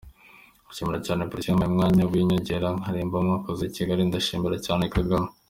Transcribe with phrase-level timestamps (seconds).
[0.63, 5.29] Ndashimira cyane polisi yampaye umwanya w’inyongera nkaririmba, mwakoze Kigali, ndashimira cyane Kagame.